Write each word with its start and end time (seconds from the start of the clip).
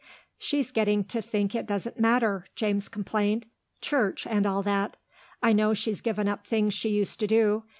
"She's 0.39 0.71
getting 0.71 1.03
to 1.09 1.21
think 1.21 1.53
it 1.53 1.67
doesn't 1.67 1.99
matter," 1.99 2.47
James 2.55 2.89
complained; 2.89 3.45
"Church, 3.81 4.25
and 4.25 4.47
all 4.47 4.63
that. 4.63 4.97
I 5.43 5.53
know 5.53 5.75
she's 5.75 6.01
given 6.01 6.27
up 6.27 6.47
things 6.47 6.73
she 6.73 6.89
used 6.89 7.19
to 7.19 7.27
do. 7.27 7.65